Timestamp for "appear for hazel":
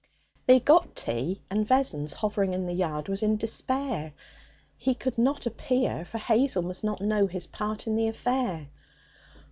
5.45-6.63